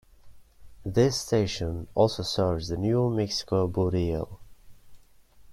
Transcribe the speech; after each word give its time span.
This 0.83 1.21
station 1.21 1.85
also 1.93 2.23
serves 2.23 2.69
the 2.69 2.77
New 2.77 3.11
Mexico 3.11 3.67
Bootheel. 3.67 4.39